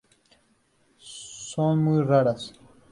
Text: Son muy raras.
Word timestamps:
Son 0.97 1.83
muy 1.83 2.01
raras. 2.01 2.55